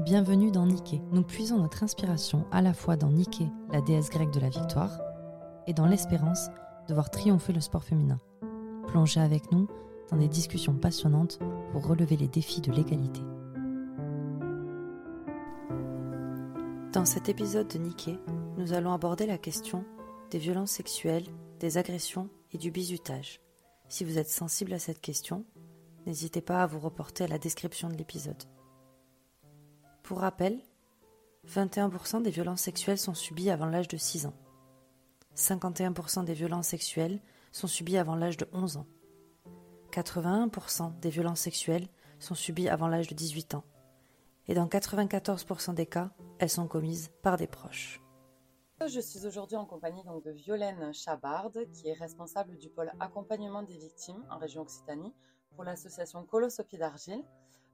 Bienvenue 0.00 0.50
dans 0.50 0.64
Nike. 0.64 1.02
Nous 1.12 1.22
puisons 1.22 1.58
notre 1.58 1.82
inspiration 1.82 2.46
à 2.50 2.62
la 2.62 2.72
fois 2.72 2.96
dans 2.96 3.10
Nike, 3.10 3.42
la 3.70 3.82
déesse 3.82 4.08
grecque 4.08 4.30
de 4.30 4.40
la 4.40 4.48
victoire, 4.48 4.98
et 5.66 5.74
dans 5.74 5.84
l'espérance 5.84 6.48
de 6.88 6.94
voir 6.94 7.10
triompher 7.10 7.52
le 7.52 7.60
sport 7.60 7.84
féminin. 7.84 8.18
Plongez 8.86 9.20
avec 9.20 9.52
nous 9.52 9.68
dans 10.10 10.16
des 10.16 10.26
discussions 10.26 10.72
passionnantes 10.72 11.38
pour 11.70 11.86
relever 11.86 12.16
les 12.16 12.28
défis 12.28 12.62
de 12.62 12.72
l'égalité. 12.72 13.20
Dans 16.94 17.04
cet 17.04 17.28
épisode 17.28 17.68
de 17.68 17.76
Nike, 17.76 18.18
nous 18.56 18.72
allons 18.72 18.94
aborder 18.94 19.26
la 19.26 19.36
question 19.36 19.84
des 20.30 20.38
violences 20.38 20.70
sexuelles, 20.70 21.26
des 21.58 21.76
agressions 21.76 22.30
et 22.52 22.58
du 22.58 22.70
bizutage. 22.70 23.42
Si 23.90 24.04
vous 24.04 24.16
êtes 24.16 24.30
sensible 24.30 24.72
à 24.72 24.78
cette 24.78 25.02
question, 25.02 25.44
n'hésitez 26.06 26.40
pas 26.40 26.62
à 26.62 26.66
vous 26.66 26.80
reporter 26.80 27.24
à 27.24 27.28
la 27.28 27.38
description 27.38 27.90
de 27.90 27.96
l'épisode. 27.96 28.42
Pour 30.10 30.22
rappel, 30.22 30.58
21% 31.46 32.22
des 32.22 32.30
violences 32.30 32.62
sexuelles 32.62 32.98
sont 32.98 33.14
subies 33.14 33.48
avant 33.48 33.66
l'âge 33.66 33.86
de 33.86 33.96
6 33.96 34.26
ans. 34.26 34.34
51% 35.36 36.24
des 36.24 36.34
violences 36.34 36.66
sexuelles 36.66 37.20
sont 37.52 37.68
subies 37.68 37.96
avant 37.96 38.16
l'âge 38.16 38.36
de 38.36 38.48
11 38.52 38.78
ans. 38.78 38.88
81% 39.92 40.98
des 40.98 41.10
violences 41.10 41.38
sexuelles 41.38 41.86
sont 42.18 42.34
subies 42.34 42.68
avant 42.68 42.88
l'âge 42.88 43.06
de 43.06 43.14
18 43.14 43.54
ans. 43.54 43.62
Et 44.48 44.54
dans 44.54 44.66
94% 44.66 45.74
des 45.74 45.86
cas, 45.86 46.10
elles 46.40 46.50
sont 46.50 46.66
commises 46.66 47.12
par 47.22 47.36
des 47.36 47.46
proches. 47.46 48.02
Je 48.84 48.98
suis 48.98 49.24
aujourd'hui 49.26 49.58
en 49.58 49.64
compagnie 49.64 50.02
donc 50.02 50.24
de 50.24 50.32
Violaine 50.32 50.92
Chabard, 50.92 51.52
qui 51.72 51.86
est 51.86 51.92
responsable 51.92 52.56
du 52.56 52.68
pôle 52.68 52.90
accompagnement 52.98 53.62
des 53.62 53.78
victimes 53.78 54.26
en 54.28 54.38
région 54.38 54.62
Occitanie 54.62 55.14
pour 55.54 55.62
l'association 55.62 56.24
Colosse 56.24 56.58
au 56.58 56.64
pied 56.64 56.78
d'argile. 56.78 57.22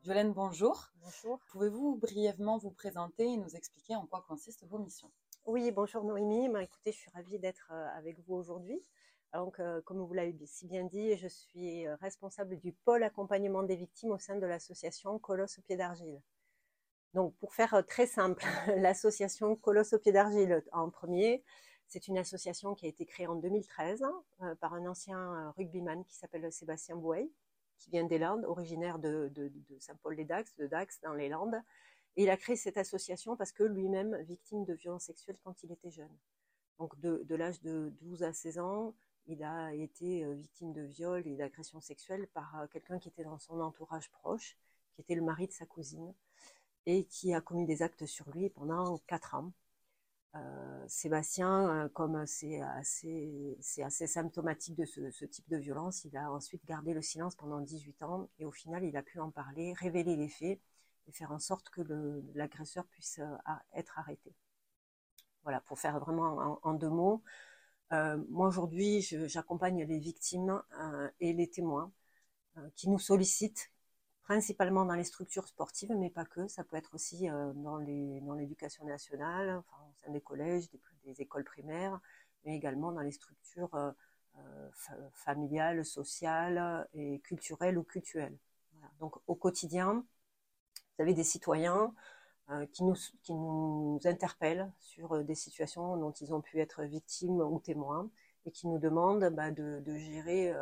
Violaine, 0.07 0.33
bonjour. 0.33 0.93
Bonjour. 1.03 1.41
Pouvez-vous 1.51 1.97
brièvement 1.97 2.59
vous 2.59 2.71
présenter 2.71 3.25
et 3.25 3.37
nous 3.37 3.57
expliquer 3.57 3.97
en 3.97 4.07
quoi 4.07 4.25
consistent 4.29 4.65
vos 4.69 4.79
missions? 4.79 5.11
Oui, 5.47 5.73
bonjour 5.73 6.05
Noémie. 6.05 6.49
Bah, 6.49 6.63
écoutez, 6.63 6.93
je 6.93 6.99
suis 6.99 7.11
ravie 7.11 7.41
d'être 7.41 7.73
euh, 7.73 7.89
avec 7.99 8.17
vous 8.21 8.37
aujourd'hui. 8.37 8.81
Donc, 9.35 9.59
euh, 9.59 9.81
comme 9.81 9.99
vous 9.99 10.15
l'avez 10.15 10.33
si 10.47 10.69
bien 10.69 10.85
dit, 10.85 11.17
je 11.17 11.27
suis 11.27 11.89
euh, 11.89 11.97
responsable 11.97 12.57
du 12.61 12.73
pôle 12.73 13.03
accompagnement 13.03 13.65
des 13.65 13.75
victimes 13.75 14.13
au 14.13 14.19
sein 14.19 14.37
de 14.37 14.47
l'association 14.47 15.19
Colosse 15.19 15.59
au 15.59 15.63
pied 15.63 15.77
d'argile. 15.77 16.23
Donc, 17.13 17.35
pour 17.39 17.53
faire 17.53 17.83
très 17.89 18.07
simple, 18.07 18.45
l'association 18.77 19.57
Colosse 19.57 19.93
au 19.93 19.99
pied 19.99 20.13
d'argile 20.13 20.63
en 20.71 20.89
premier, 20.89 21.43
c'est 21.89 22.07
une 22.07 22.19
association 22.19 22.77
qui 22.77 22.87
a 22.87 22.89
été 22.89 23.07
créée 23.07 23.27
en 23.27 23.35
2013 23.35 24.05
par 24.61 24.73
un 24.73 24.87
ancien 24.87 25.51
rugbyman 25.57 26.05
qui 26.05 26.15
s'appelle 26.15 26.53
Sébastien 26.53 26.95
Bouey, 26.95 27.29
qui 27.79 27.91
vient 27.91 28.05
des 28.05 28.19
Landes, 28.19 28.45
originaire 28.45 28.99
de, 28.99 29.31
Saint-Paul-les-Dax, 29.79 30.57
de 30.57 30.67
Dax 30.67 31.01
dans 31.03 31.15
les 31.15 31.29
Landes. 31.29 31.61
Et 32.17 32.23
il 32.23 32.31
a 32.31 32.37
créé 32.37 32.57
cette 32.57 32.79
association 32.79 33.37
parce 33.37 33.53
que 33.53 33.63
lui-même, 33.63 34.17
victime 34.23 34.65
de 34.65 34.73
violences 34.73 35.05
sexuelles 35.05 35.39
quand 35.45 35.63
il 35.63 35.73
était 35.73 35.91
jeune. 35.91 36.17
Donc 36.79 36.99
de, 37.01 37.35
l'âge 37.35 37.61
de 37.63 37.93
12 38.01 38.23
à 38.23 38.33
16 38.33 38.59
ans, 38.59 38.95
il 39.27 39.43
a 39.43 39.75
été 39.75 40.25
euh, 40.25 40.35
victime 40.35 40.73
de 40.73 40.83
viol 40.83 41.27
et 41.27 41.37
d'agression 41.37 41.81
sexuelle 41.81 42.29
par 42.29 42.61
euh, 42.61 42.67
quelqu'un 42.69 42.99
qui 42.99 43.09
était 43.09 43.25
dans 43.25 43.39
son 43.39 43.61
entourage 43.61 44.11
proche, 44.11 44.57
qui 44.95 45.01
était 45.01 45.15
le 45.17 45.23
mari 45.23 45.49
de 45.49 45.53
sa 45.53 45.67
cousine, 45.67 46.15
et 46.87 47.05
qui 47.05 47.35
a 47.35 47.41
commis 47.41 47.67
des 47.67 47.83
actes 47.83 48.07
sur 48.07 48.31
lui 48.31 48.51
pendant 48.51 48.99
4 49.07 49.35
ans. 49.35 49.53
Euh, 50.37 50.85
Sébastien, 50.89 51.85
euh, 51.85 51.89
comme 51.89 52.27
c'est 52.27 52.61
assez, 52.61 53.57
symptomatique 54.07 54.77
de 54.77 54.85
ce, 54.85 55.25
type 55.25 55.49
de 55.49 55.57
violence, 55.57 56.05
il 56.05 56.17
a 56.17 56.31
ensuite 56.31 56.65
gardé 56.67 56.95
le 56.95 57.03
silence 57.03 57.35
pendant 57.37 57.61
18 57.61 58.03
ans 58.03 58.29
et 58.39 58.45
au 58.45 58.53
final, 58.53 58.85
il 58.85 58.97
a 58.97 59.03
pu 59.03 59.21
en 59.21 59.31
parler, 59.31 59.73
révéler 59.75 60.17
les 60.17 60.29
faits 60.29 60.61
et 61.09 61.13
faire 61.13 61.33
en 61.33 61.39
sorte 61.39 61.71
que 61.71 61.83
l'agresseur 62.35 62.85
puisse 62.87 63.19
euh, 63.21 63.37
être 63.75 63.99
arrêté. 63.99 64.35
Voilà, 65.45 65.61
pour 65.61 65.79
faire 65.79 65.99
vraiment 66.01 66.59
en, 66.65 66.75
deux 66.75 66.91
mots. 66.91 67.23
moi, 67.91 68.49
aujourd'hui, 68.49 69.01
j'accompagne 69.01 69.85
les 69.85 69.99
victimes 70.01 70.61
et 71.21 71.33
les 71.33 71.49
témoins 71.49 71.93
qui 72.75 72.89
nous 72.89 72.99
sollicitent 72.99 73.71
principalement 74.27 74.85
dans 74.85 74.97
les 74.97 75.05
structures 75.05 75.47
sportives, 75.47 75.95
mais 75.97 76.11
pas 76.11 76.25
que. 76.25 76.49
Ça 76.49 76.65
peut 76.65 76.77
être 76.77 76.95
aussi 76.95 77.29
dans 77.29 77.79
l'éducation 77.79 78.85
nationale, 78.85 79.57
enfin, 79.59 80.11
des 80.13 80.21
collèges, 80.21 80.69
des, 81.05 81.23
écoles 81.23 81.45
primaires, 81.45 82.01
mais 82.45 82.57
également 82.57 82.91
dans 82.91 83.03
les 83.03 83.13
structures 83.13 83.73
euh, 83.77 83.93
euh, 84.39 85.09
familiales, 85.13 85.85
sociales 85.85 86.89
et 86.93 87.21
culturelles 87.21 87.79
ou 87.79 87.85
cultuelles. 87.85 88.37
Donc 88.99 89.15
au 89.29 89.37
quotidien, 89.37 90.05
vous 90.97 91.03
avez 91.03 91.15
des 91.15 91.25
citoyens 91.25 91.95
euh, 92.51 92.67
qui, 92.73 92.83
nous, 92.83 92.97
qui 93.23 93.33
nous 93.33 94.01
interpellent 94.05 94.73
sur 94.81 95.23
des 95.23 95.37
situations 95.37 95.97
dont 95.97 96.11
ils 96.11 96.35
ont 96.35 96.41
pu 96.41 96.59
être 96.59 96.83
victimes 96.83 97.41
ou 97.41 97.61
témoins 97.61 98.11
et 98.45 98.51
qui 98.51 98.67
nous 98.67 98.79
demandent 98.79 99.29
bah, 99.31 99.53
de, 99.53 99.97
gérer 99.97 100.53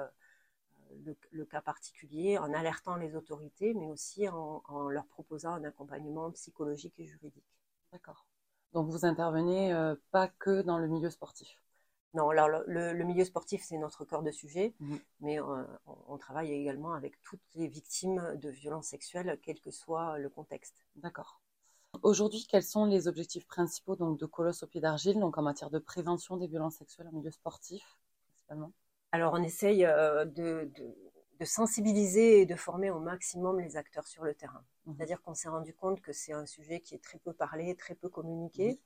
le, 1.31 1.45
cas 1.45 1.61
particulier 1.61 2.39
en 2.39 2.53
alertant 2.53 2.97
les 2.97 3.15
autorités, 3.17 3.75
mais 3.75 3.87
aussi 3.87 4.29
en, 4.29 4.63
en 4.67 4.89
leur 4.89 5.07
proposant 5.07 5.53
un 5.53 5.65
accompagnement 5.65 6.31
psychologique 6.33 6.99
et 6.99 7.07
juridique. 7.07 7.45
D'accord. 7.93 8.27
Donc 8.75 8.91
vous 8.91 9.07
intervenez 9.07 9.73
euh, 9.73 9.95
pas 10.11 10.29
que 10.29 10.63
dans 10.63 10.79
le 10.79 10.89
milieu 10.89 11.09
sportif? 11.09 11.63
Non, 12.13 12.29
alors 12.29 12.49
le, 12.49 13.03
milieu 13.05 13.25
sportif, 13.25 13.63
c'est 13.65 13.79
notre 13.79 14.05
cœur 14.05 14.23
de 14.23 14.31
sujet, 14.31 14.75
mmh. 14.79 14.97
mais 15.21 15.41
euh, 15.41 15.65
on, 16.07 16.17
travaille 16.17 16.53
également 16.53 16.93
avec 16.93 17.21
toutes 17.23 17.41
les 17.55 17.67
victimes 17.67 18.37
de 18.41 18.49
violences 18.51 18.87
sexuelles, 18.87 19.39
quel 19.43 19.61
que 19.61 19.71
soit 19.73 20.19
le 20.19 20.29
contexte. 20.29 20.85
D'accord. 20.97 21.41
Aujourd'hui, 22.03 22.47
quels 22.49 22.63
sont 22.63 22.85
les 22.85 23.09
objectifs 23.09 23.47
principaux 23.47 23.97
donc, 23.97 24.19
de 24.19 24.27
Colosse 24.27 24.63
au 24.63 24.67
pied 24.67 24.81
d'argile, 24.81 25.19
donc 25.19 25.39
en 25.39 25.43
matière 25.43 25.71
de 25.71 25.79
prévention 25.79 26.37
des 26.37 26.47
violences 26.47 26.77
sexuelles 26.77 27.09
en 27.09 27.13
milieu 27.13 27.31
sportif, 27.31 27.97
principalement? 28.29 28.73
Alors, 29.15 29.33
on 29.33 29.45
essaye 29.45 29.85
euh, 29.85 30.25
de, 30.25 30.69
de 31.39 31.45
sensibiliser 31.45 32.41
et 32.41 32.47
de 32.47 32.57
former 32.57 32.91
au 32.91 32.99
maximum 32.99 33.61
les 33.61 33.77
acteurs 33.77 34.09
sur 34.09 34.25
le 34.25 34.35
terrain. 34.35 34.65
Mhm. 34.87 34.97
C'est-à-dire 34.97 35.23
qu'on 35.23 35.35
s'est 35.35 35.49
rendu 35.49 35.73
compte 35.73 36.01
que 36.01 36.13
c'est 36.13 36.33
un 36.33 36.47
sujet 36.47 36.81
qui 36.81 36.97
est 36.97 37.03
très 37.05 37.19
peu 37.19 37.33
parlé, 37.33 37.77
très 37.77 37.95
peu 37.95 38.09
communiqué. 38.09 38.81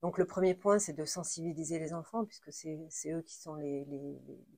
Donc 0.00 0.16
le 0.16 0.24
premier 0.24 0.54
point, 0.54 0.78
c'est 0.78 0.94
de 0.94 1.04
sensibiliser 1.04 1.78
les 1.78 1.92
enfants, 1.92 2.24
puisque 2.24 2.50
c'est 2.50 3.12
eux 3.12 3.20
qui 3.20 3.36
sont 3.36 3.56
les, 3.56 3.86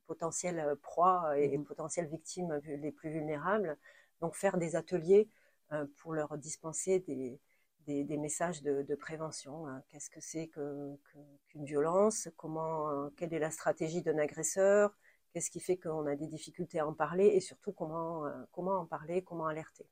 potentiels 0.07 0.77
proies 0.81 1.37
et 1.37 1.49
les 1.49 1.59
mhm. 1.59 1.65
potentielles 1.65 2.07
victimes 2.07 2.61
les 2.65 2.93
plus 2.93 3.11
vulnérables. 3.11 3.77
Donc 4.21 4.37
faire 4.37 4.59
des 4.59 4.77
ateliers 4.77 5.29
euh, 5.73 5.87
pour 5.97 6.15
leur 6.15 6.39
dispenser 6.39 7.01
des, 7.01 7.41
messages 7.87 8.63
de, 8.63 8.95
prévention. 8.95 9.67
Hein. 9.67 9.83
Qu'est-ce 9.89 10.11
que 10.11 10.21
c'est 10.21 10.49
qu'une 10.49 11.65
violence? 11.65 12.29
Comment, 12.37 12.91
euh, 12.91 13.09
Quelle 13.17 13.35
est 13.35 13.39
la 13.39 13.51
stratégie 13.51 14.03
d'un 14.03 14.19
agresseur? 14.19 14.95
Qu'est-ce 15.33 15.51
qui 15.51 15.61
fait 15.61 15.77
qu'on 15.77 16.07
a 16.07 16.17
des 16.17 16.27
difficultés 16.27 16.81
à 16.81 16.87
en 16.87 16.93
parler? 16.93 17.27
Et 17.27 17.41
surtout 17.41 17.73
comment, 17.73 18.27
euh, 18.27 18.31
comment 18.53 18.79
en 18.79 18.87
parler, 18.87 19.23
comment 19.23 19.47
alerter? 19.47 19.87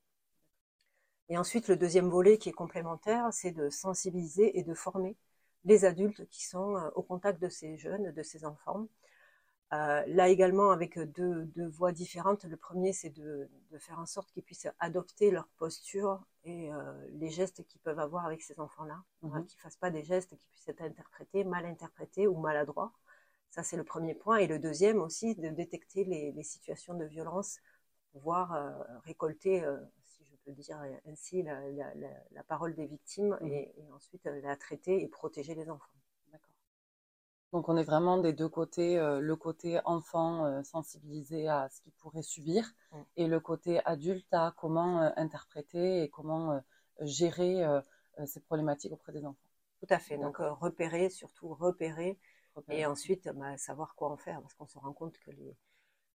Et 1.29 1.37
ensuite, 1.37 1.69
le 1.69 1.77
deuxième 1.77 2.09
volet 2.09 2.39
qui 2.39 2.49
est 2.49 2.53
complémentaire, 2.53 3.29
c'est 3.33 3.53
de 3.53 3.69
sensibiliser 3.71 4.59
et 4.59 4.63
de 4.63 4.75
former 4.75 5.17
les 5.65 5.85
adultes 5.85 6.27
qui 6.29 6.47
sont 6.47 6.77
euh, 6.77 6.89
au 6.95 7.03
contact 7.03 7.41
de 7.41 7.49
ces 7.49 7.77
jeunes, 7.77 8.13
de 8.13 8.23
ces 8.23 8.45
enfants. 8.45 8.89
Euh, 9.75 10.03
là 10.07 10.29
également 10.29 10.71
avec 10.71 10.99
deux, 10.99 11.51
voies 11.69 11.93
différentes. 11.93 12.45
Le 12.45 12.57
premier, 12.57 12.93
c'est 12.93 13.11
de, 13.11 13.49
faire 13.79 13.99
en 13.99 14.07
sorte 14.07 14.31
qu'ils 14.33 14.43
puissent 14.43 14.69
adopter 14.79 15.31
leur 15.31 15.47
posture 15.59 16.21
et 16.45 16.71
les 17.13 17.29
gestes 17.29 17.67
qu'ils 17.67 17.81
peuvent 17.83 17.99
avoir 17.99 18.25
avec 18.25 18.43
ces 18.43 18.59
enfants-là. 18.59 19.03
Mmh 19.23 19.45
qu'ils 19.45 19.59
ne 19.59 19.63
fassent 19.63 19.77
pas 19.77 19.91
des 19.91 20.03
gestes 20.03 20.37
qui 20.37 20.49
puissent 20.49 20.69
être 20.69 20.81
interprétés, 20.83 21.45
mal 21.45 21.67
interprétés 21.67 22.27
ou 22.27 22.39
maladroits. 22.39 22.93
Ça, 23.51 23.63
c'est 23.63 23.77
le 23.77 23.85
premier 23.85 24.15
point. 24.15 24.37
Et 24.39 24.47
le 24.47 24.59
deuxième 24.59 25.01
aussi, 25.01 25.35
de 25.35 25.49
détecter 25.49 26.05
les, 26.05 26.43
situations 26.43 26.95
de 26.95 27.05
violence, 27.05 27.59
pouvoir 28.13 28.53
euh, 28.55 28.71
récolter, 29.05 29.65
euh, 29.65 29.79
si 30.05 30.25
je 30.25 30.37
peux 30.45 30.53
dire 30.53 30.81
ainsi, 31.07 31.43
la, 31.43 32.43
parole 32.47 32.75
des 32.75 32.87
victimes 32.87 33.39
mmh. 33.41 33.47
et, 33.47 33.75
ensuite 33.93 34.27
euh, 34.27 34.41
la 34.43 34.57
traiter 34.57 35.03
et 35.03 35.09
protéger 35.09 35.55
les 35.55 35.69
enfants. 35.71 35.98
Donc 37.53 37.69
on 37.69 37.77
est 37.77 37.85
vraiment 37.85 38.19
des 38.19 38.33
deux 38.33 38.49
côtés, 38.49 38.97
le 38.99 39.37
côté 39.37 39.81
enfant 39.87 40.63
sensibilisé 40.65 41.49
à 41.49 41.69
ce 41.71 41.81
qu'il 41.81 41.93
pourrait 41.93 42.23
subir 42.23 42.71
mmh. 42.93 42.97
et 43.17 43.27
le 43.27 43.41
côté 43.41 43.81
adulte 43.87 44.27
à 44.33 44.53
comment 44.57 45.01
interpréter 45.17 46.03
et 46.03 46.11
comment 46.11 46.63
gérer 47.01 47.65
ces 48.27 48.41
problématiques 48.41 48.93
auprès 48.93 49.13
des 49.13 49.25
enfants. 49.25 49.49
Tout 49.81 49.87
à 49.89 49.99
fait. 49.99 50.19
Donc 50.19 50.37
repérer, 50.39 51.09
surtout 51.09 51.55
repérer 51.55 52.19
et 52.69 52.87
ensuite, 52.87 53.29
bah, 53.29 53.57
savoir 53.57 53.95
quoi 53.95 54.11
en 54.11 54.17
faire, 54.17 54.41
parce 54.41 54.55
qu'on 54.55 54.67
se 54.67 54.79
rend 54.79 54.93
compte 54.93 55.19
que 55.19 55.31
les, 55.31 55.57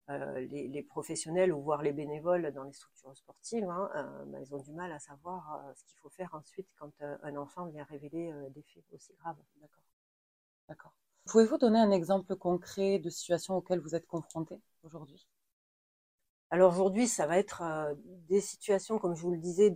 euh, 0.09 0.39
les, 0.41 0.83
professionnels 0.83 1.53
ou 1.53 1.61
voire 1.61 1.81
les 1.81 1.93
bénévoles 1.93 2.51
dans 2.53 2.63
les 2.63 2.73
structures 2.73 3.15
sportives, 3.15 3.69
hein, 3.69 3.89
euh, 3.95 4.25
bah, 4.25 4.39
ils 4.41 4.53
ont 4.55 4.59
du 4.59 4.73
mal 4.73 4.91
à 4.91 4.99
savoir 4.99 5.53
euh, 5.53 5.73
ce 5.75 5.85
qu'il 5.85 5.97
faut 5.99 6.09
faire 6.09 6.33
ensuite 6.33 6.67
quand 6.77 6.91
un 7.01 7.35
enfant 7.35 7.65
vient 7.67 7.83
révéler 7.83 8.33
des 8.49 8.63
faits 8.63 8.83
aussi 8.93 9.13
graves. 9.13 9.37
D'accord. 9.61 9.83
D'accord. 10.67 10.93
Pouvez-vous 11.25 11.57
donner 11.57 11.79
un 11.79 11.91
exemple 11.91 12.35
concret 12.35 12.99
de 12.99 13.09
situation 13.09 13.55
auxquelles 13.55 13.79
vous 13.79 13.95
êtes 13.95 14.07
confronté 14.07 14.61
aujourd'hui? 14.83 15.27
Alors 16.49 16.73
aujourd'hui, 16.73 17.07
ça 17.07 17.27
va 17.27 17.37
être 17.37 17.63
des 18.27 18.41
situations, 18.41 18.99
comme 18.99 19.15
je 19.15 19.21
vous 19.21 19.31
le 19.31 19.37
disais, 19.37 19.73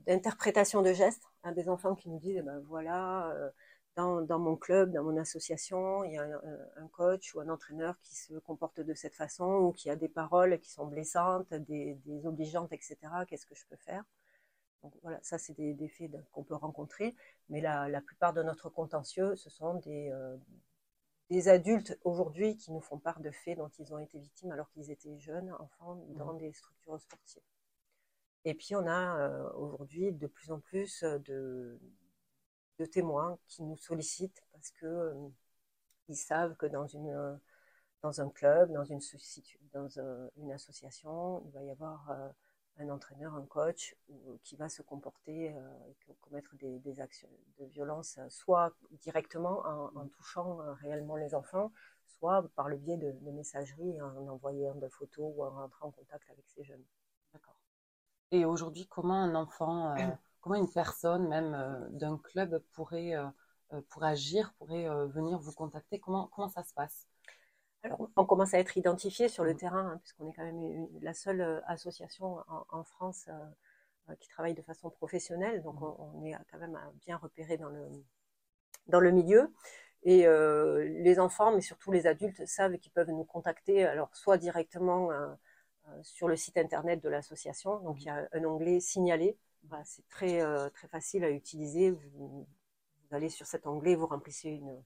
d'interprétation 0.00 0.82
de 0.82 0.92
gestes, 0.92 1.24
hein, 1.42 1.52
des 1.52 1.68
enfants 1.68 1.94
qui 1.94 2.08
nous 2.08 2.18
disent, 2.18 2.36
eh 2.38 2.42
ben 2.42 2.60
voilà, 2.68 3.30
euh, 3.32 3.50
dans, 3.96 4.38
mon 4.38 4.56
club, 4.56 4.92
dans 4.92 5.02
mon 5.02 5.16
association, 5.16 6.04
il 6.04 6.14
y 6.14 6.18
a 6.18 6.24
un, 6.76 6.88
coach 6.88 7.34
ou 7.34 7.40
un 7.40 7.48
entraîneur 7.48 7.98
qui 8.00 8.14
se 8.14 8.34
comporte 8.34 8.80
de 8.80 8.94
cette 8.94 9.14
façon 9.14 9.44
ou 9.44 9.72
qui 9.72 9.90
a 9.90 9.96
des 9.96 10.08
paroles 10.08 10.58
qui 10.60 10.70
sont 10.70 10.86
blessantes, 10.86 11.52
des 11.52 11.98
obligeantes, 12.24 12.72
etc. 12.72 12.96
Qu'est-ce 13.26 13.46
que 13.46 13.54
je 13.54 13.64
peux 13.68 13.76
faire? 13.76 14.04
Donc 14.84 14.92
voilà, 15.02 15.18
ça 15.22 15.38
c'est 15.38 15.54
des, 15.54 15.72
des, 15.74 15.88
faits 15.88 16.12
qu'on 16.30 16.44
peut 16.44 16.54
rencontrer, 16.54 17.16
mais 17.48 17.62
la, 17.62 17.88
la, 17.88 18.02
plupart 18.02 18.34
de 18.34 18.42
notre 18.42 18.68
contentieux, 18.68 19.34
ce 19.34 19.48
sont 19.48 19.74
des, 19.76 20.10
euh, 20.10 20.36
des 21.30 21.48
adultes 21.48 21.98
aujourd'hui 22.04 22.56
qui 22.56 22.70
nous 22.70 22.80
font 22.80 22.98
part 22.98 23.20
de 23.20 23.30
faits 23.30 23.56
dont 23.56 23.70
ils 23.78 23.94
ont 23.94 23.98
été 23.98 24.18
victimes 24.18 24.52
alors 24.52 24.70
qu'ils 24.70 24.90
étaient 24.90 25.18
jeunes, 25.18 25.52
enfants, 25.58 25.96
dans 26.10 26.34
mmh. 26.34 26.38
des 26.38 26.52
structures 26.52 27.00
sportives. 27.00 27.42
Et 28.44 28.54
puis 28.54 28.76
on 28.76 28.86
a 28.86 29.18
euh, 29.18 29.50
aujourd'hui 29.54 30.12
de 30.12 30.26
plus 30.26 30.50
en 30.50 30.60
plus 30.60 31.02
de, 31.02 31.80
de, 32.78 32.84
témoins 32.84 33.38
qui 33.46 33.62
nous 33.62 33.78
sollicitent 33.78 34.42
parce 34.52 34.70
que 34.70 34.86
euh, 34.86 35.14
ils 36.08 36.16
savent 36.16 36.54
que 36.56 36.66
dans 36.66 36.86
une 36.86 37.08
euh, 37.08 37.34
dans 38.02 38.20
un 38.20 38.28
club, 38.28 38.70
dans 38.70 38.84
une 38.84 39.00
dans 39.72 39.88
une 40.36 40.52
association, 40.52 41.42
il 41.46 41.52
va 41.52 41.62
y 41.62 41.70
avoir 41.70 42.34
un 42.78 42.88
entraîneur, 42.88 43.34
un 43.34 43.46
coach 43.46 43.96
qui 44.42 44.56
va 44.56 44.68
se 44.68 44.82
comporter 44.82 45.46
et 45.46 46.14
commettre 46.20 46.56
des, 46.56 46.78
des, 46.80 47.00
actions 47.00 47.28
de 47.58 47.66
violence, 47.66 48.18
soit 48.28 48.74
directement 49.02 49.60
en, 49.64 49.96
en 49.96 50.08
touchant 50.08 50.58
réellement 50.80 51.16
les 51.16 51.34
enfants, 51.34 51.72
soit 52.06 52.48
par 52.56 52.68
le 52.68 52.76
biais 52.76 52.96
de, 52.96 53.12
de 53.12 53.30
messagerie, 53.30 54.00
en 54.00 54.26
envoyant 54.28 54.74
des 54.74 54.88
photos 54.88 55.32
ou 55.36 55.44
en 55.44 55.50
rentrant 55.50 55.88
en 55.88 55.90
contact 55.92 56.28
avec 56.30 56.44
ces 56.48 56.64
jeunes. 56.64 56.84
Et 58.34 58.44
aujourd'hui, 58.44 58.86
comment 58.88 59.14
un 59.14 59.36
enfant, 59.36 59.96
euh, 59.96 60.10
comment 60.40 60.56
une 60.56 60.70
personne 60.70 61.28
même 61.28 61.54
euh, 61.54 61.88
d'un 61.90 62.18
club 62.18 62.58
pourrait, 62.72 63.14
euh, 63.14 63.80
pourrait 63.90 64.08
agir, 64.08 64.52
pourrait 64.58 64.88
venir 65.06 65.38
vous 65.38 65.52
contacter? 65.52 66.00
Comment, 66.00 66.28
comment 66.34 66.48
ça 66.48 66.64
se 66.64 66.74
passe? 66.74 67.06
Alors, 67.84 68.08
on 68.16 68.24
commence 68.24 68.54
à 68.54 68.58
être 68.58 68.76
identifié 68.76 69.28
sur 69.28 69.44
le 69.44 69.52
mmh. 69.52 69.56
terrain, 69.56 69.90
hein, 69.90 69.98
puisqu'on 69.98 70.28
est 70.28 70.32
quand 70.32 70.44
même 70.44 70.88
la 71.02 71.14
seule 71.14 71.62
association 71.66 72.38
en, 72.70 72.82
France 72.82 73.28
qui 74.20 74.28
travaille 74.28 74.54
de 74.54 74.62
façon 74.62 74.90
professionnelle, 74.90 75.62
donc 75.62 75.80
mmh. 75.80 75.94
on, 76.14 76.24
est 76.24 76.34
quand 76.50 76.58
même 76.58 76.78
bien 77.06 77.18
repéré 77.18 77.58
dans 77.58 77.68
le, 77.68 77.86
dans 78.88 79.00
le 79.00 79.10
milieu. 79.10 79.52
Et 80.02 80.26
les 80.26 81.18
enfants, 81.20 81.54
mais 81.54 81.60
surtout 81.60 81.92
les 81.92 82.06
adultes, 82.06 82.46
savent 82.46 82.78
qu'ils 82.78 82.92
peuvent 82.92 83.10
nous 83.10 83.24
contacter, 83.24 83.84
alors 83.84 84.16
soit 84.16 84.38
directement 84.38 85.10
euh, 85.88 86.02
sur 86.02 86.28
le 86.28 86.36
site 86.36 86.56
internet 86.56 87.02
de 87.02 87.08
l'association. 87.08 87.78
Donc 87.80 88.00
il 88.00 88.06
y 88.06 88.08
a 88.08 88.26
un 88.32 88.44
onglet 88.44 88.80
signaler. 88.80 89.36
c'est 89.84 90.08
très, 90.08 90.40
euh, 90.40 90.70
très 90.70 90.88
facile 90.88 91.24
à 91.24 91.30
utiliser. 91.30 91.90
Vous, 91.90 92.46
allez 93.10 93.28
sur 93.28 93.46
cet 93.46 93.66
onglet, 93.66 93.94
vous 93.94 94.06
remplissez 94.06 94.50
une, 94.50 94.82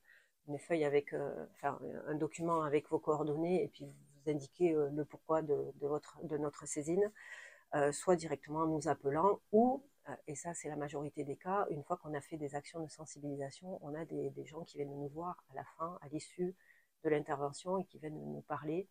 une 0.49 0.59
feuille 0.59 0.85
avec, 0.85 1.13
euh, 1.13 1.47
enfin, 1.55 1.79
un 2.07 2.15
document 2.15 2.63
avec 2.63 2.89
vos 2.89 2.99
coordonnées 2.99 3.63
et 3.65 3.69
puis 3.69 3.85
vous 3.87 4.31
indiquez 4.31 4.73
le 4.73 5.05
pourquoi 5.05 5.43
de, 5.43 5.73
votre, 5.81 6.19
de 6.25 6.37
notre 6.37 6.67
saisine, 6.67 7.11
soit 7.93 8.17
directement 8.17 8.61
en 8.61 8.67
nous 8.67 8.89
appelant 8.89 9.41
ou, 9.53 9.83
et 10.27 10.35
ça 10.35 10.53
c'est 10.55 10.69
la 10.69 10.77
majorité 10.77 11.25
des 11.25 11.37
cas, 11.37 11.67
une 11.71 11.83
fois 11.83 11.97
qu'on 11.97 12.13
a 12.15 12.21
fait 12.21 12.37
des 12.37 12.55
actions 12.55 12.83
de 12.83 12.91
sensibilisation, 12.91 13.79
on 13.83 13.95
a 13.95 14.05
des, 14.05 14.31
des 14.31 14.45
gens 14.45 14.65
qui 14.65 14.77
viennent 14.79 14.91
nous 14.91 15.09
voir 15.09 15.45
à 15.51 15.55
la 15.55 15.65
fin, 15.79 15.99
à 16.03 16.09
l'issue 16.09 16.55
de 17.05 17.09
l'intervention 17.09 17.79
et 17.79 17.85
qui 17.85 17.99
viennent 17.99 18.19
nous 18.19 18.43
parler 18.43 18.87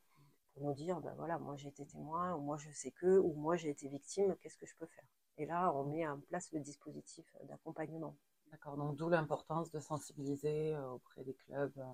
nous 0.62 0.74
dire, 0.74 1.00
ben 1.02 1.14
voilà, 1.18 1.38
moi 1.38 1.56
j'ai 1.56 1.70
été 1.70 1.86
témoin, 1.86 2.34
ou 2.36 2.42
moi 2.42 2.58
je 2.58 2.70
sais 2.72 2.92
que, 2.92 3.18
ou 3.20 3.34
moi 3.34 3.56
j'ai 3.56 3.70
été 3.70 3.88
victime, 3.88 4.36
qu'est-ce 4.42 4.58
que 4.58 4.66
je 4.66 4.76
peux 4.76 4.86
faire? 4.88 5.06
Et 5.38 5.46
là, 5.46 5.72
on 5.74 5.84
met 5.84 6.08
en 6.08 6.20
place 6.20 6.52
le 6.52 6.60
dispositif 6.60 7.26
d'accompagnement. 7.44 8.16
D'accord, 8.52 8.78
donc 8.78 8.96
d'où 8.96 9.10
l'importance 9.10 9.72
de 9.72 9.80
sensibiliser 9.80 10.74
euh, 10.74 10.92
auprès 10.92 11.24
des 11.24 11.34
clubs 11.34 11.78
euh, 11.78 11.94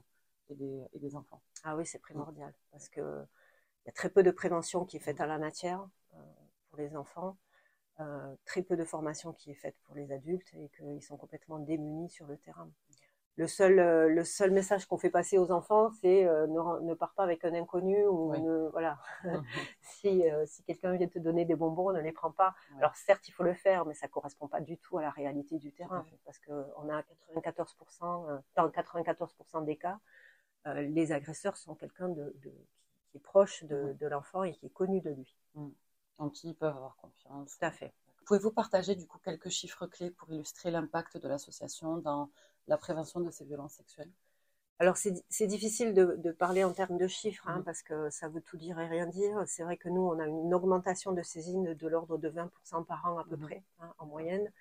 et 0.50 0.56
des, 0.56 0.88
et 0.94 1.00
des 1.00 1.16
enfants. 1.16 1.42
Ah 1.64 1.76
oui, 1.76 1.86
c'est 1.86 2.00
primordial, 2.00 2.54
parce 2.72 2.90
que 2.90 3.02
il 3.02 3.88
y 3.88 3.90
a 3.90 3.94
très 3.94 4.10
peu 4.10 4.24
de 4.24 4.32
prévention 4.32 4.86
qui 4.86 4.98
est 4.98 5.02
faite 5.02 5.20
à 5.20 5.26
la 5.26 5.38
matière 5.38 5.86
euh, 6.14 6.18
pour 6.70 6.78
les 6.78 6.96
enfants, 6.96 7.38
très 8.46 8.64
peu 8.64 8.76
de 8.76 8.84
formation 8.84 9.34
qui 9.34 9.52
est 9.52 9.56
faite 9.56 9.76
pour 9.84 9.94
les 9.94 10.12
adultes, 10.12 10.52
et 10.56 10.70
qu'ils 10.70 11.04
sont 11.04 11.16
complètement 11.16 11.60
démunis 11.60 12.10
sur 12.10 12.26
le 12.26 12.38
terrain 12.38 12.70
le 13.36 13.48
seul, 13.48 13.80
euh, 13.80 14.10
le 14.10 14.24
seul 14.24 14.52
message 14.52 14.86
qu'on 14.86 14.98
fait 14.98 15.10
passer 15.10 15.38
aux 15.40 15.52
enfants, 15.52 15.90
c'est 16.02 16.26
euh, 16.26 16.46
ne, 16.48 16.88
ne 16.88 16.94
pars 16.94 17.14
pas 17.14 17.24
avec 17.24 17.44
un 17.46 17.54
inconnu 17.56 18.06
ou 18.06 18.36
ne, 18.36 18.70
voilà. 18.70 19.00
Mhm. 19.24 19.44
si 19.82 20.30
euh, 20.30 20.46
si 20.46 20.64
quelqu'un 20.64 20.96
vient 20.96 21.08
te 21.08 21.18
donner 21.18 21.44
des 21.46 21.56
bonbons, 21.56 21.92
ne 21.92 22.00
les 22.00 22.12
prends 22.12 22.32
pas. 22.32 22.54
Alors 22.78 22.96
certes, 22.96 23.28
il 23.28 23.32
faut 23.32 23.44
le 23.44 23.56
faire, 23.56 23.86
mais 23.86 23.96
ça 23.96 24.08
correspond 24.08 24.48
pas 24.48 24.62
du 24.62 24.78
tout 24.78 25.00
à 25.00 25.02
la 25.02 25.10
réalité 25.10 25.58
du 25.58 25.74
terrain, 25.74 26.06
parce 26.26 26.38
que 26.40 26.52
on 26.78 26.90
a 26.90 27.02
94%, 27.36 28.42
dans 28.56 28.70
94% 28.70 29.66
des 29.66 29.78
cas, 29.78 30.00
les 30.66 31.12
agresseurs 31.12 31.58
sont 31.58 31.76
quelqu'un 31.76 32.10
de, 32.10 32.36
de, 32.44 32.54
qui 33.10 33.18
est 33.18 33.22
proche 33.22 33.64
de, 33.64 33.96
de 34.00 34.08
l'enfant 34.08 34.44
et 34.44 34.54
qui 34.54 34.68
est 34.68 34.74
connu 34.74 35.02
de 35.02 35.10
lui. 35.10 35.36
En 35.56 35.72
Donc 36.20 36.44
ils 36.44 36.56
peuvent 36.56 36.76
avoir 36.76 36.96
confiance. 36.98 37.58
Tout 37.58 37.66
à 37.66 37.72
fait. 37.72 37.94
Pouvez-vous 38.26 38.52
partager 38.52 38.96
du 38.96 39.06
coup 39.06 39.18
quelques 39.20 39.50
chiffres 39.50 39.88
clés 39.88 40.12
pour 40.12 40.32
illustrer 40.32 40.72
l'impact 40.72 41.18
de 41.18 41.28
l'association 41.28 41.98
dans 41.98 42.30
la 42.68 42.78
prévention 42.78 43.20
de 43.20 43.32
ces 43.32 43.46
violences 43.46 43.74
sexuelles 43.74 44.12
alors 44.80 44.98
c'est 44.98 45.48
difficile 45.48 45.94
de, 45.94 46.16
de, 46.18 46.32
parler 46.32 46.64
en 46.64 46.74
termes 46.74 46.98
de 46.98 47.08
chiffres 47.08 47.48
hein, 47.48 47.60
mmh. 47.60 47.64
parce 47.64 47.84
que 47.84 48.10
ça 48.10 48.28
veut 48.28 48.42
tout 48.42 48.58
dire 48.58 48.80
et 48.80 48.88
rien 48.88 49.06
dire. 49.06 49.42
C'est 49.46 49.64
vrai 49.64 49.78
que 49.78 49.88
nous 49.88 50.02
on 50.02 50.20
a 50.20 50.26
une 50.26 50.54
augmentation 50.54 51.14
de 51.14 51.22
saisines 51.22 51.74
de 51.74 51.88
l'ordre 51.88 52.18
de 52.18 52.30
20% 52.30 52.84
par 52.84 53.06
an 53.06 53.20
à 53.20 53.24
peu 53.24 53.38
mmh. 53.38 53.42
près 53.42 53.64
hein, 53.80 53.94
en 54.00 54.08
moyenne. 54.08 54.52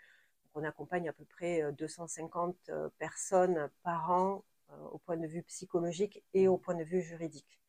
on 0.54 0.64
accompagne 0.64 1.08
à 1.08 1.12
peu 1.12 1.24
près 1.24 1.72
250 1.72 2.56
euh, 2.68 2.72
euh, 2.72 2.88
personnes 2.98 3.70
par 3.82 4.10
an 4.10 4.44
euh, 4.70 4.76
au 4.92 4.98
point 4.98 5.16
de 5.16 5.26
vue 5.26 5.42
psychologique 5.44 6.22
et 6.34 6.46
au 6.46 6.56
point 6.58 6.74
de 6.74 6.84
vue 6.84 7.02
juridique, 7.02 7.60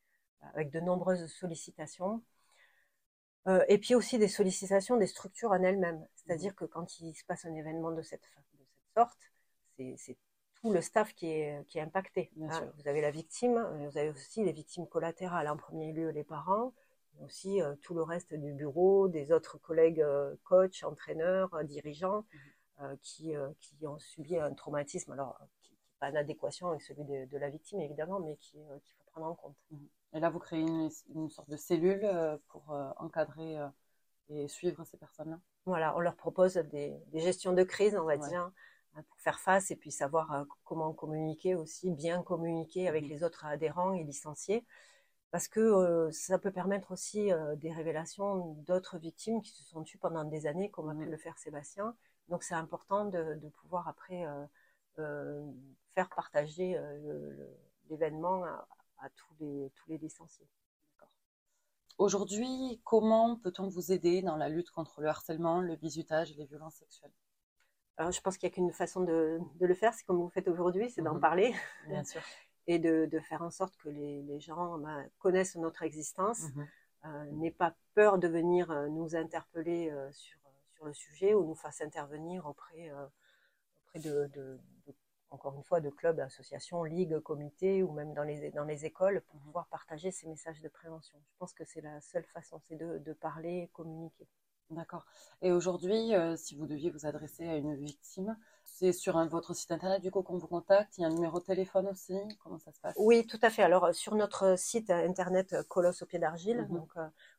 avec 0.53 0.69
de 0.69 0.79
nombreuses 0.79 1.25
sollicitations. 1.27 2.21
Euh, 3.47 3.63
et 3.67 3.77
puis 3.77 3.95
aussi 3.95 4.17
des 4.17 4.27
sollicitations 4.27 4.97
des 4.97 5.07
structures 5.07 5.51
en 5.51 5.63
elles-mêmes. 5.63 6.05
C'est-à-dire 6.15 6.51
mmh. 6.51 6.55
que 6.55 6.65
quand 6.65 6.99
il 6.99 7.15
se 7.15 7.25
passe 7.25 7.45
un 7.45 7.55
événement 7.55 7.91
de 7.91 8.01
cette, 8.01 8.21
de 8.21 8.63
cette 8.63 8.93
sorte, 8.95 9.32
c'est 9.97 10.17
tout 10.55 10.71
le 10.71 10.81
staff 10.81 11.13
qui 11.13 11.27
est, 11.27 11.65
qui 11.67 11.77
est 11.77 11.81
impacté. 11.81 12.31
Hein. 12.41 12.71
Vous 12.77 12.87
avez 12.87 13.01
la 13.01 13.11
victime, 13.11 13.61
vous 13.89 13.97
avez 13.97 14.09
aussi 14.09 14.43
les 14.43 14.53
victimes 14.53 14.87
collatérales. 14.87 15.49
En 15.49 15.57
premier 15.57 15.91
lieu, 15.91 16.09
les 16.09 16.23
parents, 16.23 16.73
mais 17.15 17.25
aussi 17.25 17.61
euh, 17.61 17.75
tout 17.81 17.93
le 17.93 18.03
reste 18.03 18.33
du 18.33 18.53
bureau, 18.53 19.07
des 19.07 19.31
autres 19.31 19.57
collègues 19.57 20.01
euh, 20.01 20.35
coachs, 20.43 20.83
entraîneurs, 20.83 21.53
euh, 21.53 21.63
dirigeants, 21.63 22.25
mmh. 22.79 22.95
qui, 23.01 23.33
qui 23.59 23.85
ont 23.85 23.99
subi 23.99 24.37
un 24.37 24.53
traumatisme, 24.53 25.11
alors 25.11 25.39
qui 25.61 25.71
n'est 25.73 25.77
pas 25.99 26.11
en 26.11 26.15
adéquation 26.15 26.69
avec 26.69 26.81
celui 26.81 27.03
de, 27.03 27.25
de, 27.25 27.37
la 27.37 27.49
victime, 27.49 27.81
évidemment, 27.81 28.19
mais 28.19 28.35
qu'il 28.37 28.61
faut 28.61 29.03
prendre 29.11 29.27
en 29.27 29.35
compte. 29.35 29.55
Mmh. 29.71 29.77
Et 30.15 30.19
là, 30.19 30.29
vous 30.29 30.39
créez 30.39 30.61
une, 30.61 30.89
une 31.15 31.29
sorte 31.29 31.49
de 31.49 31.57
cellule 31.57 32.07
pour 32.47 32.69
encadrer 32.97 33.57
et 34.29 34.47
suivre 34.47 34.83
ces 34.85 34.97
personnes-là? 34.97 35.39
Voilà, 35.65 35.95
on 35.97 35.99
leur 35.99 36.15
propose 36.15 36.53
des, 36.53 36.93
des 37.07 37.19
gestions 37.19 37.53
de 37.53 37.63
crise, 37.63 37.95
on 37.95 38.03
va 38.03 38.17
dire, 38.17 38.51
pour 39.01 39.19
faire 39.19 39.39
face 39.39 39.71
et 39.71 39.75
puis 39.75 39.91
savoir 39.91 40.31
euh, 40.33 40.43
comment 40.63 40.93
communiquer 40.93 41.55
aussi, 41.55 41.91
bien 41.91 42.21
communiquer 42.21 42.87
avec 42.87 43.05
mmh. 43.05 43.09
les 43.09 43.23
autres 43.23 43.45
adhérents 43.45 43.93
et 43.93 44.03
licenciés, 44.03 44.65
parce 45.31 45.47
que 45.47 45.59
euh, 45.59 46.11
ça 46.11 46.37
peut 46.37 46.51
permettre 46.51 46.91
aussi 46.91 47.31
euh, 47.31 47.55
des 47.55 47.71
révélations 47.71 48.53
d'autres 48.65 48.97
victimes 48.97 49.41
qui 49.41 49.51
se 49.51 49.63
sont 49.63 49.83
tues 49.83 49.97
pendant 49.97 50.23
des 50.23 50.45
années, 50.45 50.69
comme 50.69 50.89
a 50.89 50.93
pu 50.93 51.07
mmh. 51.07 51.11
le 51.11 51.17
faire 51.17 51.37
Sébastien. 51.37 51.95
Donc 52.29 52.43
c'est 52.43 52.55
important 52.55 53.05
de, 53.05 53.35
de, 53.35 53.49
pouvoir 53.49 53.87
après 53.87 54.25
faire 54.95 56.09
partager 56.15 56.79
l'événement 57.89 58.45
à, 58.45 58.65
à, 58.99 59.09
tous 59.09 59.33
les, 59.41 59.71
tous 59.75 59.89
les 59.89 59.97
licenciés. 59.97 60.47
Aujourd'hui, 61.97 62.79
comment 62.85 63.35
peut-on 63.35 63.67
vous 63.67 63.91
aider 63.91 64.21
dans 64.21 64.37
la 64.37 64.49
lutte 64.49 64.71
contre 64.71 65.01
le 65.01 65.09
harcèlement, 65.09 65.61
le 65.61 65.75
bizutage 65.75 66.31
et 66.31 66.35
les 66.35 66.45
violences 66.45 66.75
sexuelles? 66.75 67.11
Alors, 67.97 68.11
je 68.11 68.21
pense 68.21 68.37
qu'il 68.37 68.47
n'y 68.47 68.53
a 68.53 68.55
qu'une 68.55 68.71
façon 68.71 69.01
de, 69.01 69.39
de, 69.59 69.65
le 69.65 69.75
faire, 69.75 69.93
c'est 69.93 70.03
comme 70.05 70.17
vous 70.17 70.29
faites 70.29 70.47
aujourd'hui, 70.47 70.89
c'est 70.89 71.01
d'en 71.01 71.15
mmh 71.15 71.21
parler. 71.21 71.55
Bien 71.87 72.03
sûr. 72.03 72.21
Et 72.65 72.79
de, 72.79 73.05
de, 73.05 73.19
faire 73.19 73.41
en 73.41 73.51
sorte 73.51 73.75
que 73.77 73.89
les, 73.89 74.21
les 74.23 74.39
gens 74.39 74.77
bah, 74.79 75.03
connaissent 75.19 75.55
notre 75.55 75.83
existence, 75.83 76.41
mmh 76.41 76.63
euh, 77.05 77.25
n'aient 77.33 77.51
pas 77.51 77.75
peur 77.95 78.17
de 78.17 78.29
venir 78.29 78.71
euh, 78.71 78.87
nous 78.87 79.15
interpeller 79.17 79.91
euh, 79.91 80.09
sur, 80.13 80.39
sur 80.73 80.85
le 80.85 80.93
sujet 80.93 81.33
ou 81.33 81.45
nous 81.45 81.53
fassent 81.53 81.81
intervenir 81.81 82.45
auprès, 82.45 82.89
euh, 82.91 83.05
auprès 83.83 83.99
de, 83.99 84.27
de, 84.33 84.57
encore 85.29 85.53
une 85.55 85.63
fois, 85.63 85.81
de 85.81 85.89
clubs, 85.89 86.19
associations, 86.21 86.85
ligues, 86.85 87.19
comités 87.19 87.83
ou 87.83 87.91
même 87.91 88.13
dans 88.13 88.23
les, 88.23 88.51
dans 88.51 88.63
les 88.63 88.85
écoles 88.85 89.21
pour 89.27 89.35
mmh 89.35 89.43
pouvoir 89.43 89.67
partager 89.67 90.11
ces 90.11 90.27
messages 90.27 90.61
de 90.61 90.69
prévention. 90.69 91.19
Je 91.27 91.37
pense 91.37 91.53
que 91.53 91.65
c'est 91.65 91.81
la 91.81 91.99
seule 91.99 92.25
façon, 92.25 92.59
c'est 92.67 92.77
de, 92.77 92.99
de 92.99 93.13
parler 93.13 93.63
et 93.63 93.67
communiquer. 93.67 94.27
D'accord. 94.69 95.05
Et 95.41 95.51
aujourd'hui, 95.51 96.15
euh, 96.15 96.35
si 96.35 96.55
vous 96.55 96.65
deviez 96.65 96.89
vous 96.89 97.05
adresser 97.05 97.47
à 97.47 97.55
une 97.57 97.75
victime, 97.75 98.37
c'est 98.63 98.93
sur 98.93 99.17
un, 99.17 99.27
votre 99.27 99.53
site 99.53 99.71
internet 99.71 100.01
du 100.01 100.09
coup 100.09 100.23
qu'on 100.23 100.37
vous 100.37 100.47
contacte? 100.47 100.97
Il 100.97 101.01
y 101.01 101.03
a 101.03 101.07
un 101.07 101.11
numéro 101.11 101.39
de 101.39 101.45
téléphone 101.45 101.87
aussi? 101.87 102.17
Comment 102.43 102.59
ça 102.59 102.71
se 102.71 102.79
passe? 102.79 102.95
Oui, 102.97 103.25
tout 103.27 103.39
à 103.41 103.49
fait. 103.49 103.61
Alors 103.61 103.85
euh, 103.85 103.93
sur 103.93 104.15
notre 104.15 104.57
site 104.57 104.89
internet 104.89 105.53
euh, 105.53 105.63
Colosse 105.63 106.01
au 106.01 106.05
pied 106.05 106.19
d'argile, 106.19 106.67
mmh 106.69 106.73
donc 106.73 106.91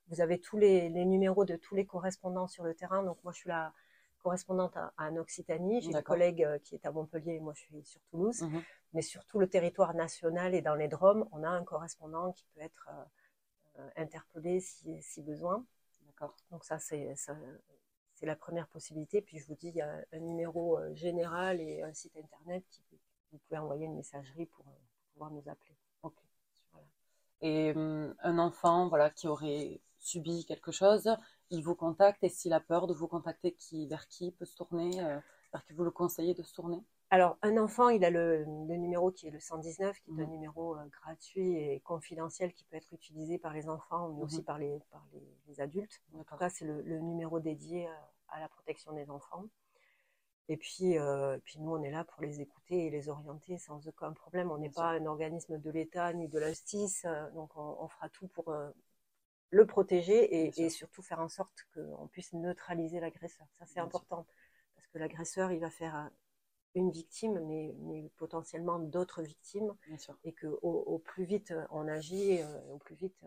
vous 0.09 0.21
avez 0.21 0.39
tous 0.39 0.59
les, 0.59 0.91
les, 0.91 1.07
numéros 1.07 1.47
de 1.47 1.57
tous 1.57 1.75
les 1.75 1.87
correspondants 1.87 2.47
sur 2.47 2.63
le 2.63 2.75
terrain. 2.75 3.03
Donc 3.03 3.17
moi, 3.25 3.33
je 3.33 3.39
suis 3.39 3.49
la 3.49 3.73
correspondante 4.19 4.77
à, 4.77 4.93
en 4.99 5.17
Occitanie. 5.17 5.81
J'ai 5.81 5.93
des 5.93 6.03
collègues 6.03 6.47
qui 6.63 6.75
est 6.75 6.85
à 6.85 6.93
Montpellier 6.93 7.35
et 7.35 7.41
moi 7.41 7.55
je 7.57 7.63
suis 7.63 7.85
sur 7.85 8.01
Toulouse. 8.11 8.43
Mhm. 8.43 8.63
Mais 8.93 9.03
sur 9.03 9.25
tout 9.25 9.39
le 9.39 9.49
territoire 9.49 9.95
national 9.95 10.55
et 10.55 10.61
dans 10.61 10.75
les 10.75 10.89
Drômes, 10.89 11.27
on 11.33 11.43
a 11.43 11.49
un 11.49 11.65
correspondant 11.65 12.33
qui 12.33 12.45
peut 12.55 12.61
être 12.61 12.89
interpellé 13.97 14.61
si, 14.61 15.03
si 15.03 15.23
besoin. 15.23 15.65
D'accord. 16.15 16.37
Donc 16.51 16.65
ça, 16.65 16.79
c'est 16.79 17.17
la 18.23 18.37
première 18.37 18.69
possibilité. 18.69 19.21
Puis 19.21 19.39
je 19.39 19.47
vous 19.47 19.55
dis, 19.55 19.69
il 19.69 19.77
y 19.77 19.83
a 19.83 20.05
un 20.13 20.19
numéro 20.19 20.79
général 20.95 21.61
et 21.61 21.83
un 21.83 21.93
site 21.93 22.17
internet 22.17 22.65
qui 22.71 22.83
vous 23.33 23.39
pouvez 23.39 23.59
envoyer 23.59 23.87
une 23.87 23.97
messagerie 23.97 24.47
pour, 24.47 24.65
pouvoir 25.13 25.31
nous 25.31 25.43
appeler. 25.49 25.75
Et 27.41 27.73
hum, 27.75 28.15
un 28.21 28.39
enfant, 28.39 28.89
voilà, 28.89 29.11
qui 29.11 29.29
aurait 29.29 29.81
subi 29.99 30.45
quelque 30.47 30.73
chose, 30.73 31.11
il 31.51 31.63
vous 31.63 31.75
contacte 31.75 32.23
et 32.25 32.29
s'il 32.29 32.53
a 32.53 32.61
peur 32.61 32.87
de 32.87 32.95
vous 32.95 33.09
contacter, 33.09 33.53
qui, 33.53 33.87
vers 33.87 34.09
qui 34.09 34.33
peut 34.33 34.45
se 34.45 34.57
tourner, 34.57 35.03
euh, 35.03 35.19
vers 35.53 35.65
qui 35.65 35.73
vous 35.73 35.85
le 35.85 35.91
conseillez 35.91 36.35
de 36.35 36.43
se 36.43 36.55
tourner? 36.55 36.83
Alors, 37.15 37.39
un 37.43 37.57
enfant, 37.59 37.91
il 37.91 38.05
a 38.05 38.11
le, 38.11 38.45
numéro 38.45 39.13
qui 39.13 39.29
est 39.29 39.31
le 39.31 39.39
119, 39.39 40.01
qui 40.01 40.11
est 40.11 40.21
un 40.21 40.27
mmh. 40.27 40.31
numéro 40.31 40.77
euh, 40.77 40.85
gratuit 40.87 41.57
et 41.57 41.79
confidentiel 41.85 42.53
qui 42.53 42.65
peut 42.65 42.77
être 42.77 42.93
utilisé 42.93 43.39
par 43.39 43.53
les 43.53 43.69
enfants, 43.69 44.09
mais 44.09 44.21
aussi 44.21 44.41
mmh. 44.41 44.45
par, 44.45 44.59
les, 44.59 44.81
par 44.91 45.07
les, 45.47 45.61
adultes. 45.61 46.03
En 46.19 46.25
tout 46.25 46.37
cas, 46.37 46.49
c'est 46.51 46.65
le, 46.65 46.99
numéro 46.99 47.39
dédié 47.39 47.87
à, 48.27 48.41
la 48.41 48.49
protection 48.49 48.93
des 48.95 49.09
enfants. 49.11 49.45
Et 50.49 50.57
puis, 50.57 50.99
euh, 50.99 51.39
puis, 51.45 51.61
nous, 51.61 51.71
on 51.71 51.85
est 51.85 51.93
là 51.93 52.03
pour 52.03 52.21
les 52.21 52.41
écouter 52.41 52.87
et 52.87 52.91
les 52.91 53.09
orienter 53.09 53.59
sans 53.59 53.87
aucun 53.87 54.13
problème. 54.13 54.51
On 54.51 54.59
n'est 54.59 54.69
pas 54.69 54.89
un 54.89 55.07
organisme 55.07 55.59
de 55.59 55.71
l'État 55.71 56.13
ni 56.15 56.27
de 56.27 56.41
la 56.41 56.49
justice, 56.49 57.07
donc 57.35 57.57
on, 57.57 57.87
fera 57.87 58.09
tout 58.09 58.27
pour, 58.27 58.53
le 59.51 59.67
protéger 59.67 60.49
et, 60.49 60.69
surtout 60.69 61.03
faire 61.03 61.21
en 61.21 61.29
sorte 61.29 61.65
qu'on 61.75 62.09
puisse 62.09 62.33
neutraliser 62.33 62.99
l'agresseur. 62.99 63.47
Ça, 63.61 63.67
c'est 63.67 63.79
important 63.79 64.27
parce 64.75 64.89
que 64.89 64.99
l'agresseur, 64.99 65.53
il 65.53 65.61
va 65.61 65.71
faire 65.71 65.95
euh, 65.95 66.09
une 66.75 66.91
victime, 66.91 67.41
mais, 67.47 68.11
potentiellement 68.17 68.79
d'autres 68.79 69.23
victimes, 69.23 69.75
et 70.25 70.33
que 70.33 70.47
au, 70.63 70.99
plus 70.99 71.25
vite 71.25 71.53
euh, 71.53 71.65
on 71.71 71.87
agit, 71.89 72.43
euh, 72.43 72.61
au 72.73 72.79
plus 72.79 72.95
vite 72.95 73.25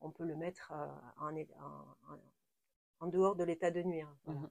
on 0.00 0.10
peut 0.10 0.24
le 0.24 0.36
mettre 0.36 0.72
en, 1.20 1.34
en, 3.00 3.06
dehors 3.08 3.36
de 3.36 3.44
l'état 3.44 3.70
de 3.70 3.82
nuire. 3.82 4.08
Mhm. 4.26 4.48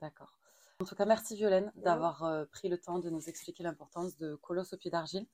D'accord. 0.00 0.38
En 0.80 0.84
tout 0.84 0.94
cas, 0.94 1.04
merci 1.04 1.34
Violaine 1.34 1.72
d'avoir 1.74 2.46
pris 2.52 2.68
le 2.68 2.78
temps 2.78 3.00
de 3.00 3.10
nous 3.10 3.28
expliquer 3.28 3.64
l'importance 3.64 4.16
de 4.16 4.36
Colosse 4.36 4.74
au 4.74 4.76
pied 4.76 4.90
d'argile. 4.90 5.26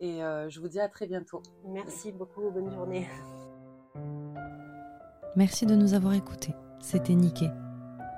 Et 0.00 0.18
je 0.18 0.60
vous 0.60 0.66
dis 0.66 0.80
à 0.80 0.88
très 0.88 1.06
bientôt. 1.06 1.42
Merci 1.64 2.10
beaucoup. 2.10 2.50
Bonne 2.50 2.72
journée. 2.72 3.06
Merci 5.36 5.66
de 5.66 5.76
nous 5.76 5.94
avoir 5.94 6.14
écoutés. 6.14 6.54
C'était 6.80 7.14
Niké. 7.14 7.48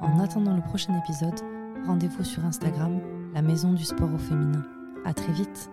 En 0.01 0.19
attendant 0.19 0.57
le 0.57 0.63
prochain 0.63 0.99
épisode, 0.99 1.39
rendez-vous 1.87 2.25
sur 2.25 2.45
Instagram, 2.45 3.01
la 3.33 3.43
maison 3.43 3.73
du 3.73 3.85
sport 3.85 4.13
au 4.13 4.19
féminin. 4.19 4.63
À 5.05 5.15
très 5.15 5.33
vite! 5.33 5.71